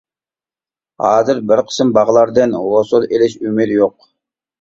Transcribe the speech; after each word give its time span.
ھازىر 1.03 1.41
بىر 1.51 1.61
قىسىم 1.67 1.91
باغلاردىن 1.97 2.55
ھوسۇل 2.61 3.05
ئىلىش 3.11 3.37
ئۈمىدى 3.43 3.77
يوق. 3.83 4.09